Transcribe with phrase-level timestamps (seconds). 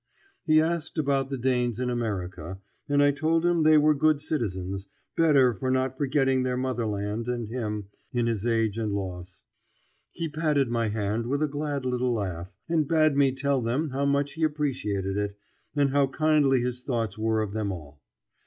[0.47, 2.57] He asked about the Danes in America,
[2.89, 7.49] and I told him they were good citizens, better for not forgetting their motherland and
[7.49, 9.43] him in his age and loss.
[10.11, 14.05] He patted my hand with a glad little laugh, and bade me tell them how
[14.05, 15.37] much he appreciated it,
[15.75, 18.01] and how kindly his thoughts were of them all.